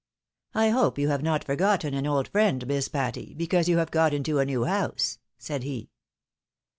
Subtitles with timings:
[0.55, 4.15] "I hope you have not forgotten an old friend, Miss Patty, because you have got
[4.15, 5.91] into a new house?" said he.